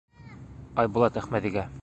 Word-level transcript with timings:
Айбулат 0.85 1.21
Әхмәҙигә: 1.23 1.73